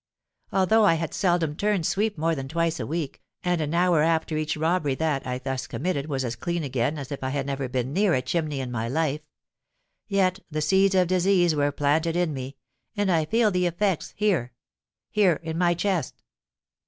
Although 0.51 0.83
I 0.83 0.95
had 0.95 1.13
seldom 1.13 1.55
turned 1.55 1.85
sweep 1.85 2.17
more 2.17 2.33
than 2.33 2.47
twice 2.47 2.79
a 2.79 2.87
week, 2.87 3.21
and 3.43 3.61
an 3.61 3.75
hour 3.75 4.01
after 4.01 4.35
each 4.35 4.57
robbery 4.57 4.95
that 4.95 5.27
I 5.27 5.37
thus 5.37 5.67
committed 5.67 6.07
was 6.07 6.25
as 6.25 6.35
clean 6.35 6.63
again 6.63 6.97
as 6.97 7.11
if 7.11 7.23
I 7.23 7.29
had 7.29 7.45
never 7.45 7.69
been 7.69 7.93
near 7.93 8.15
a 8.15 8.21
chimney 8.23 8.61
in 8.61 8.71
my 8.71 8.89
life,—yet 8.89 10.39
the 10.49 10.59
seeds 10.61 10.95
of 10.95 11.07
disease 11.07 11.53
were 11.53 11.71
planted 11.71 12.15
in 12.15 12.33
me, 12.33 12.57
and 12.97 13.11
I 13.11 13.25
feel 13.25 13.51
the 13.51 13.67
effects 13.67 14.15
here—here—in 14.17 15.55
my 15.55 15.75
chest! 15.75 16.23